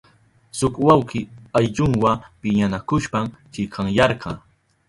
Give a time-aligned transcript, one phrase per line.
[0.57, 1.19] Shuk wawki
[1.57, 2.11] ayllunwa
[2.41, 4.29] piñanakushpan chikanyarka.